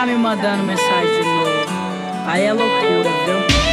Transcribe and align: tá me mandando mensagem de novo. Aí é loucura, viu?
tá 0.00 0.06
me 0.06 0.14
mandando 0.14 0.64
mensagem 0.64 1.12
de 1.12 1.28
novo. 1.28 1.50
Aí 2.26 2.44
é 2.44 2.52
loucura, 2.54 3.10
viu? 3.26 3.69